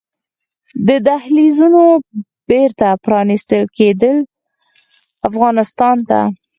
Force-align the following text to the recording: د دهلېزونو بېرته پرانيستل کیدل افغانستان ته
د 0.87 0.89
دهلېزونو 1.07 1.83
بېرته 2.49 2.87
پرانيستل 3.03 3.63
کیدل 3.77 4.17
افغانستان 5.29 5.97
ته 6.09 6.19